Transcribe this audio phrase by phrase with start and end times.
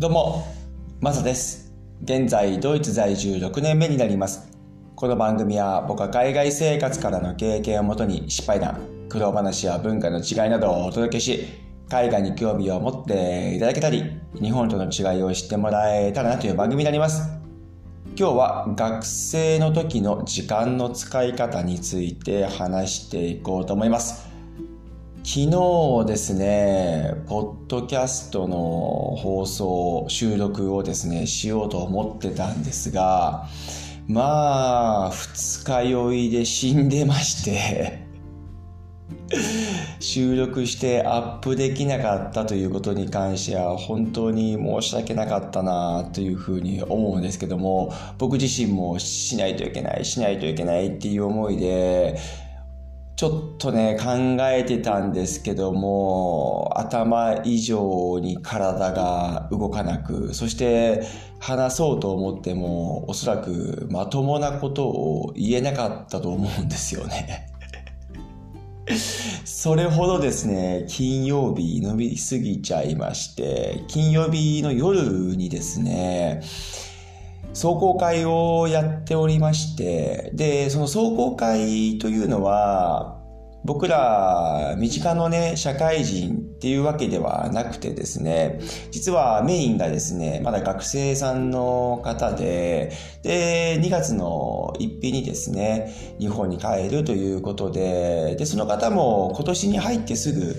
[0.00, 0.46] どうも、
[1.00, 1.72] マサです。
[2.04, 4.48] 現在、ドイツ在住6年目になります。
[4.94, 11.48] この番組は僕は海外生活からの経験をもとに失敗談、苦労話や文化の違いなどをお届けし、
[11.88, 14.04] 海外に興味を持っていただけたり、
[14.40, 17.28] 日本との違いを知ってもらえたらなという番組になります。
[18.16, 24.27] 今日は学生の時の時間の使い方について話していこうと思います。
[25.30, 33.46] 昨日ですね、ポッドキャストの放送、収録をですね、しようと思ってたんですが、
[34.06, 38.06] まあ、二日酔いで死んでまして、
[40.00, 52.16] 収録してアップできなかったということに関しては本当に申し訳なかったなというふうに思うんですけども僕自身もしないといけないしないといけないっていう思いで
[53.18, 61.02] ちょっとね考えてたんですけども頭以上に体が動かなくそして
[61.40, 67.48] 話そうと思ってもおそらくまともなことを言えなかったと思うんですよね。
[69.44, 76.40] それほどですね、金曜日飲みすぎちゃいまして、金曜日の夜にですね、
[77.52, 83.17] 壮行会をやっておりまして、で、その壮行会というのは、
[83.68, 100.56] 僕ら身近のね、社会人っていうわけではなくてですね、実はメインがですね、まだ学生さんの方で、で、2月の1日にですね、日本に帰るということで、で、その方も今年に入ってすぐ、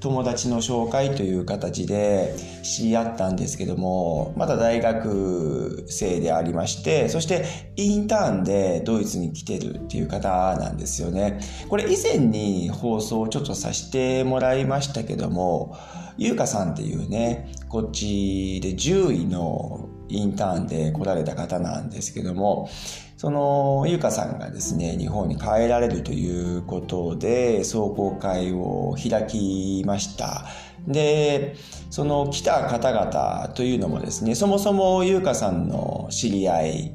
[0.00, 7.44] 友達の紹介という形で知り合ったんですけども、まだ大学生でありまして、そして
[7.76, 11.40] インターンでドイツに来てるっていう方なんですよね。
[11.68, 15.76] これ以前に放送をちょっとさせてもらいましたけども、
[16.16, 22.68] ゆうかさんっていうね、こっちで10位のインターンで来られた方なんですけども、
[23.16, 30.46] そのゆうかさんがですね、日本に帰られるということで、壮行会を開きました。
[30.86, 31.56] で、
[31.90, 36.94] その来た方々というのもですね、そもそもゆうかさんの知り合い、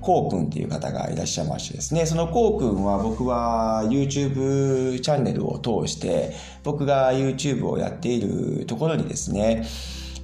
[0.00, 9.64] こうくんっていう方がいらっしゃいましてですね、そのこうくんは僕は YouTube チャンネルを通して、僕が YouTube をやっているところにですね、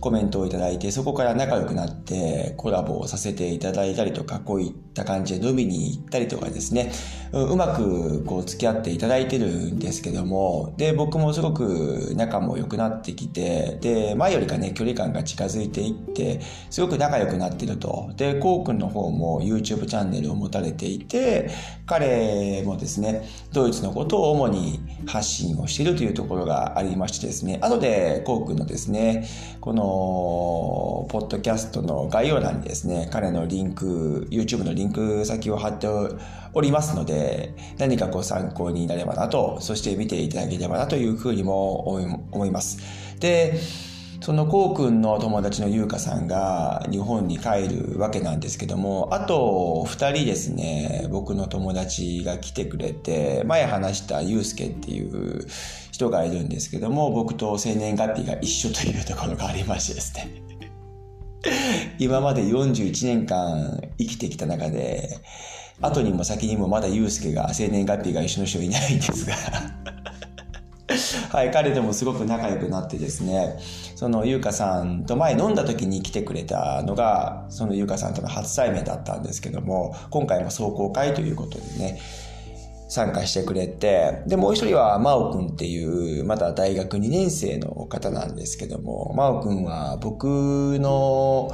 [0.00, 6.93] コメントをいただいて、そこから仲良くなってコラボをさせていただいたりとか、こういった感じで飲みに行ったりとかですね、
[7.33, 16.41] ううまくこう付き合っていただいてるんですけども、で、僕もすごく仲も良くなってきて、で、前よりかね、距離感が近づいていって、
[16.71, 18.10] すごく仲良くなってると。
[18.16, 21.50] で、こうくんの方も YouTube チャンネルを持たれていて、
[21.87, 29.28] 彼もですね、ドイツのことを主に発信をしているというところがありましてですね、後でこうくんのですね、
[29.60, 35.89] この、ポッドキャストの概要欄にですね、彼のリンク、YouTube のリンク先を貼って
[36.53, 41.89] おりますので、何かご参考になればなと、そして見ていただければなというふうにも
[42.31, 42.78] 思います。
[43.19, 43.55] で、
[44.22, 55.47] そのこうくんの友達のゆうかさんが日本に帰るわけなんですけども、あと二人ですね、僕の友達が来てくれて、前話したゆうすけっていう
[55.91, 60.28] 人がいるんですけども、僕と生年月日が一緒というところがありましてですね。
[61.98, 65.16] 今まで41年間生きてきた中で、
[65.80, 69.34] 後にも先にもまだゆうすけが生年月日が一緒の人いないんですが
[71.31, 73.56] はい、彼ともすごく仲良くなってですね、
[73.97, 82.00] そのゆうかさんと前飲んだ時に来てくれたのが、そのゆうかさんとの初対面だったんですけども、今回も壮行会ということでね、
[82.88, 91.50] 参加してくれて、で、もう一人は真央くんっていう、まだ大学2年生の方なんですけども、真央くんは僕の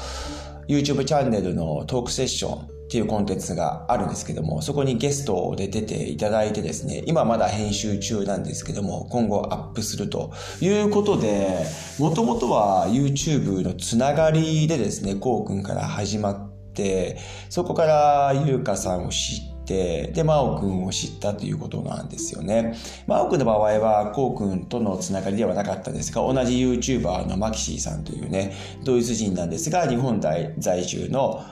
[0.68, 11.66] YouTube チャンネルのトークセッションっていうコンテンツがあるんですけども、そこにゲストで出ていただいてですね、今まだ編集中なんですけども、今後アップするということで、
[11.98, 17.18] もともとは YouTube のつながりでですね、こうくんから始まって、
[17.50, 22.76] そこからゆうかさんを知って、で、真央くんを知ったということなんですよね。
[23.08, 28.54] 真央くんの場合は、こうくんとのつながりではなかったんですが、同じ YouTuber のマキシーさんというね、
[28.84, 31.42] ドイツ人なんですが、日本在住の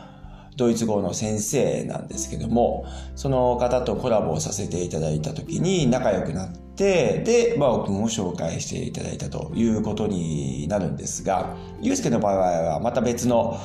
[0.56, 2.86] ドイツ語の先生なんですけども、
[3.16, 13.58] その方とコラボをさせていただいた時に仲良くなって、で、真央くんを紹介していただいたということになるんですが、ゆうすけの場合はまた別の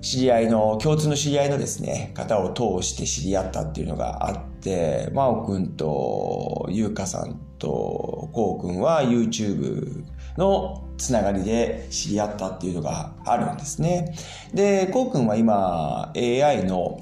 [0.00, 10.04] 知り合いの、共通の知り合いのですね、方を通して知り合ったっていうのがあって、真央くんと優香さんとこうくんは YouTube
[10.36, 14.14] のつながりで知り合ったっていうのがあるんですね。
[14.54, 17.00] で、こうくんは今 AI の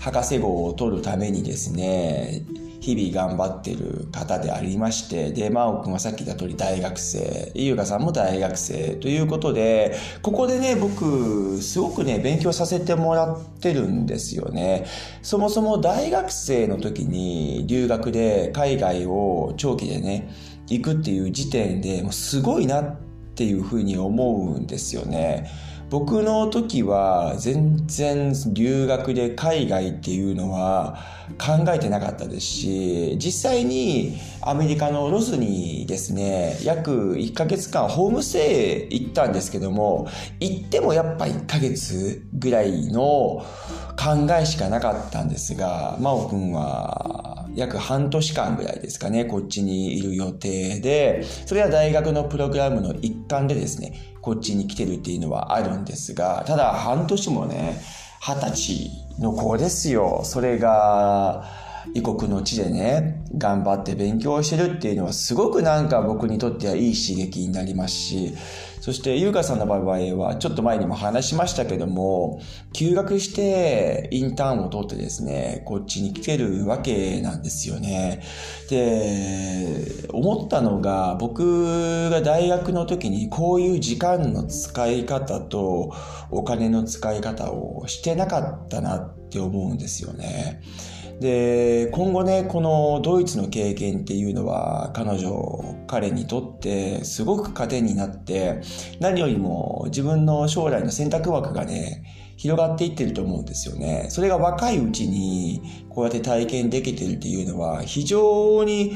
[0.00, 2.42] 博士号を取るためにですね、
[2.86, 14.86] 日々頑張ってる方でありまして、で、真央くんはさっき言った通り大学生、優香さんも大学生ということで、ここでね、僕、すごくね、勉強させてもらってるんですよね。
[15.22, 20.30] そもそも大学生の時に留学で海外を長期でね、
[20.68, 22.96] 行くっていう時点でもうすごいなっ
[23.34, 25.50] ていうふうに思うんですよね。
[25.88, 30.98] 僕の時は全然留学で海外っていうのは
[31.38, 40.08] 考えてなかったですし、実際にアメリカのロスにですね、約1ヶ月間ホームステイ行ったんですけども、
[40.40, 43.44] 行ってもやっぱ1ヶ月ぐらいの
[43.96, 57.80] 考えしかなかったんですが、真央くんは約半年間ぐらいですかね、こっちにいる予定で、それは大学のプログラムの一環でですね、こっちに来てるっていうのはあるんですが、ただ半年もね、
[58.20, 60.20] 二十歳の子ですよ。
[60.24, 68.34] それが、異国の地でね、頑張って勉強してるっていうのはすごくなんか僕にとってはいい刺激になりますし、
[68.80, 69.80] そして優香さんの場合
[70.16, 72.40] はちょっと前にも話しましたけども、
[72.72, 78.22] 休学してインターンを取ってですね、こっちに来てるわけなんですよね。
[78.70, 85.92] で、思ったのが僕が大学の時にこういう時間の使い方と
[86.30, 90.60] お金の使い方をしてなかったなって思うんですよね。
[91.20, 98.60] で、今後ね、このドイツの経験っていうのは彼女、彼にとってすごく糧になって、
[99.00, 102.04] 何よりも自分の将来の選択枠がね、
[102.36, 104.06] 広がっていってると思うんですよね。
[104.10, 108.92] それが若いうちにこうやって体験できてるっていうのは非常に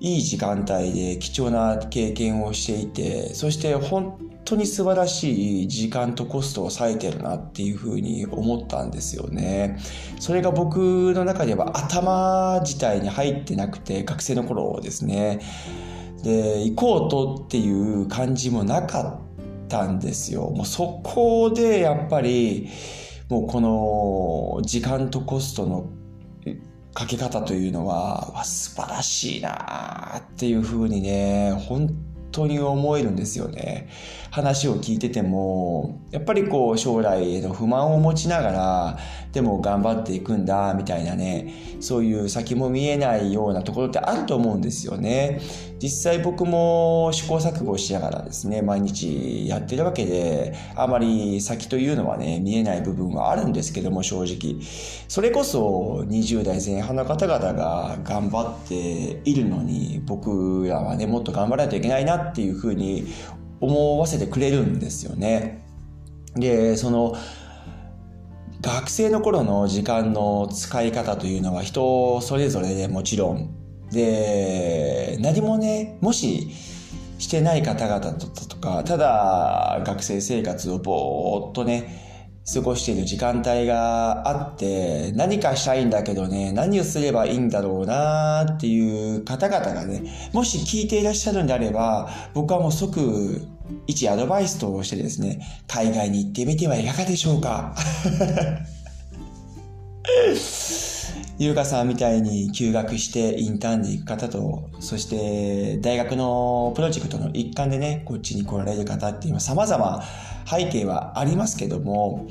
[0.00, 9.78] いい時間帯で貴重な経験をしていて、そして本当に素晴らしい時間とコストを割いてるなっていうふうに思ったんですよね。
[10.20, 15.40] それが僕の中では頭自体に入ってなくて、学生の頃ですね。
[16.22, 20.50] で、行こうとっていう感じもなかったんですよ。
[20.50, 22.68] もうそこでやっぱり、
[23.28, 25.86] もうこの時間とコストの
[26.94, 31.90] かけ方というのは、素晴らしいなっていうふうにね、本
[32.30, 33.88] 当に思えるんですよね。
[34.34, 38.98] 話を聞いてても、やっぱりこう将来への不満を持ちながら、
[39.30, 45.40] でも頑張っていくんだ、みたいなね、そういう先も見えないようなところってあると思うんですよね。
[45.80, 54.60] 実際僕も試行錯誤しながらですね、毎日やってるわけで、あまり先というのはね、見えない部分はあるんですけども、正直。
[55.06, 63.04] それこそ20代前半の方々が頑張っているのに、僕らはね、もっと頑張らないといけないなっていうふうに
[63.64, 65.64] 思わせてくれるんですよね。
[66.36, 67.16] で、その、
[68.60, 73.50] 学生の頃の時間の使い方というのは人それぞれでもちろん。
[73.90, 76.50] で、何もね、もし
[77.18, 82.13] してない方々とか、ただ学生生活をぼーっとね、
[82.52, 90.02] 過ごしている時間帯があって、何かしたいんだけどね、何をすればいいんだろうなっていう方々がね、
[90.32, 93.46] もし聞いていらっしゃるんであれば、僕はもう即
[93.86, 97.74] 一アドバイスとしてですね、海外に行ってみてはいかがでしょうか。
[101.38, 110.02] 優香さんみたいに休学してインターンで行く方と、そして大学のプロジェクトの一環でね、こっちに来られる方っていうのは様々
[110.46, 112.28] 背景はありますけども、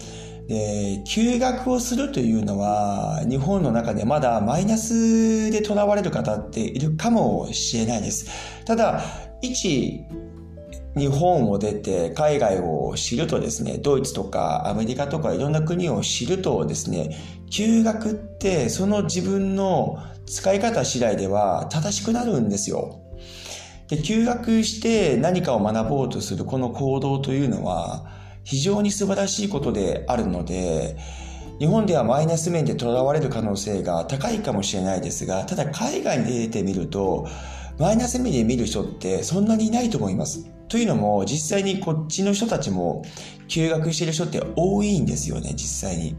[0.48, 8.28] で休学をするというのは日本の中でまだマイナスでとらわれる方っているかもしれないです。
[8.66, 9.02] ただ、
[9.42, 10.02] 一
[10.96, 17.18] 日本を出て海外を知るとですね、ドイツとかアメリカとかいろんな国を知るとですね、
[17.54, 23.00] 休学ってその自分の使い方次第では正しくなるんですよ。
[23.90, 28.08] で、休学して何かを学ぼうとするこの行動というのは
[28.44, 30.98] 非常に素晴らしいことであるので、
[31.60, 37.28] 日本ではマイナス面でとらわれる可能性が高いかもしれないですが、ただ海外に出てみると、
[37.78, 40.50] マイナス面で見る人ってそんなにいないと思います。
[40.70, 43.04] というのも、実際にこっちの人たちも
[43.48, 46.16] 休学してる人って多いんですよね、実際に。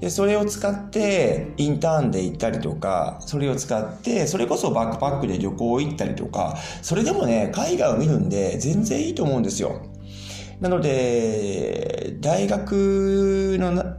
[0.00, 9.80] で、それを使ってインターンで行ったりとか、それを使って、それこそバックパックで旅行行ったりとか、それでもね、海外を見るんで全然いいと思うんですよ。
[10.60, 13.96] なので、大学の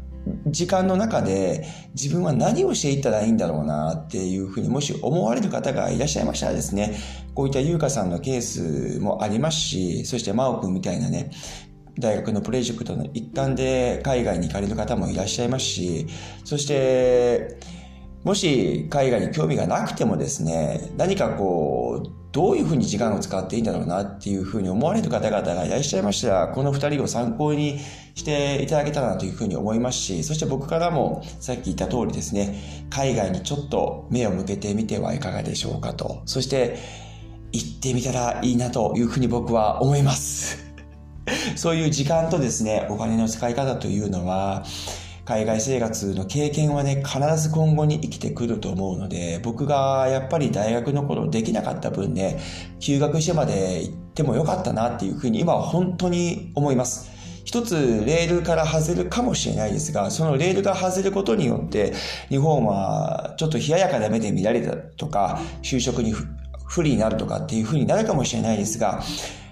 [0.48, 6.98] 時間の中で自分は何をしていったらいいんだろうなっていうふうにもし思われる方がいらっしゃいましたらですね、
[7.34, 11.32] こういった優香さんのケースもありますし、そして真央くんみたいなね、
[12.00, 16.08] 大学のプロジェクトの一環で海外に行かれる方もいらっしゃいますし、
[16.44, 17.60] そして、
[18.24, 27.80] もし海外に興味がなくてもですね、何かこう、どういうふうに時間を使っていいんだろうなっていうふうに思われる方々がいらっしゃいましたら、この二人を参考に
[28.14, 36.22] していただけたらなというふうに思いますし、そして僕からもさっき言った通りですね、海外にちょっと目を向けてみてはいかがでしょうかと。
[36.26, 36.78] そして、
[37.54, 40.67] 行ってみたらいいなというふうに僕は思います。
[41.56, 44.64] そういう時間とですね、お金の使い方というのは、
[45.26, 52.40] 海外生活の経験はね、必ず今後に生きてくると思うので、僕がやっぱり大学の頃できなかった分ね、
[52.80, 57.12] 休学してまで行ってもよかったなっていうふうに今は本当に思います。
[57.44, 61.94] 一つレールから外れるかもしれないですが、そのレールが外れることによって、
[62.30, 66.14] 日本はちょっと冷ややかな目で見られたとか、就職に
[66.66, 69.02] 不利になるとかっていうふうになるかもしれないですが、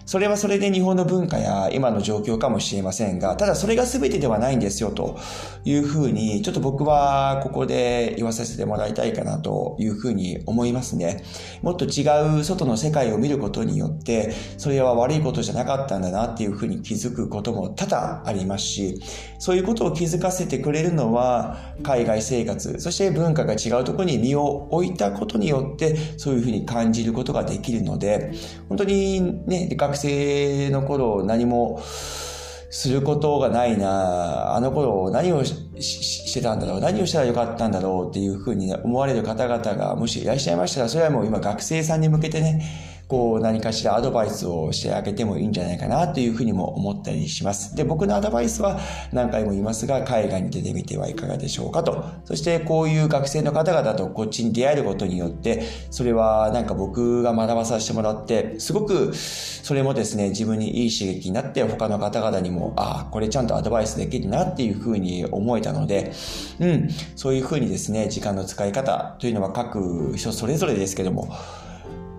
[0.05, 5.17] それはそれで日本の文化や今の状況かもしれませんが、ただそれが全てではないんですよと
[5.63, 11.23] いうふうに、ちょっと僕はここで言わさせてもらいたいかなというふうに思いますね。
[11.61, 12.03] もっと違
[12.39, 19.01] う外の世界を見ることによって、それは悪いことじゃなかったんだなっていうふうに気づくことも多々ありますし、
[19.39, 28.31] そういうことを気づかせてくれるのは、海外生活、そして文化が違うところに身を置いたことによって、そういうふうに感じることができるので、
[28.69, 34.55] 本当にね、学学生の頃何もすることがないな。
[34.55, 36.81] あの頃何をしてたんだろう。
[36.81, 42.61] 何をしたらよかったんだろうっていうふうに思われる方々がもしいらっしゃいましたら、それはもう今学生さんに向けてね、
[43.07, 47.75] こう何かしらアドバイスをしてあげてもいいんじゃないかなというふうにも思ったりします。
[47.75, 48.79] で、僕のアドバイスは
[49.11, 52.03] 何回も言いますが、海外に出てみてはいかがでしょうかと。
[52.25, 66.11] そしてこういう学生の方々とこっちに出会えることによって、それはなんか僕が学ばさせてもらって、すごくそれもですね、自分にいい刺激になって他の方々にも、ああ、これちゃんとアドバイスできるなっていうふうに思えたので、
[66.59, 71.29] うん、そういうふうにですね、時間の使い方というのは各人それぞれですけども、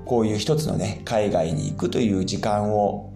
[0.06, 3.12] こういう一つのね、海外に行くという時間を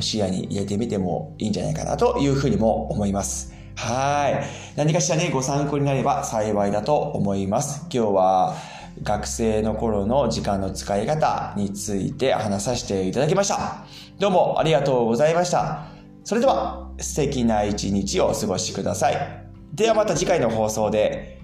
[0.00, 3.52] 視野に入れてみてもいいんじゃないかなというふうにも思います。
[3.76, 4.44] はい。
[4.76, 7.86] 何かしらね、ご参考になれば幸いだと思います。
[7.92, 8.56] 今日は
[9.02, 13.86] 学生の頃の時間の使い方について話させていただきました。
[14.18, 15.86] どうもありがとうございました。
[16.24, 19.46] それでは素敵な一日をお過ごしください。
[19.72, 21.40] ではまた次回の放送で。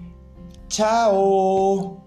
[0.69, 2.00] チャオ